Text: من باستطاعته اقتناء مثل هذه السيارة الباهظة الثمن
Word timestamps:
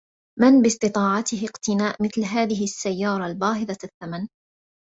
من 0.39 0.61
باستطاعته 0.61 1.45
اقتناء 1.45 2.03
مثل 2.03 2.23
هذه 2.25 2.63
السيارة 2.63 3.27
الباهظة 3.27 3.77
الثمن 3.83 4.27